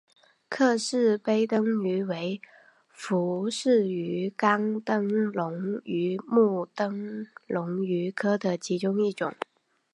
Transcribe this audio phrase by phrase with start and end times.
[0.49, 2.41] 克氏背灯鱼为
[2.89, 9.31] 辐鳍鱼纲灯笼鱼目灯笼鱼科的其中一种。